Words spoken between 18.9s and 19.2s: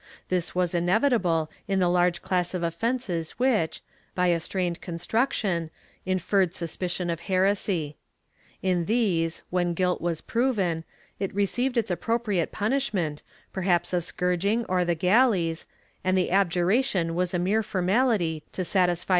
Bibl.